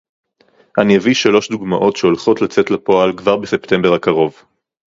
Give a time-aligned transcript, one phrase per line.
[0.81, 4.43] אני אביא שלוש דוגמאות שהולכות לצאת לפועל כבר בספטמבר הקרוב